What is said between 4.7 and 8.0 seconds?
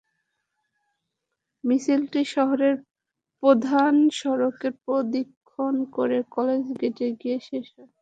প্রদক্ষিণ করে কলেজ গেটে গিয়ে শেষ হয়।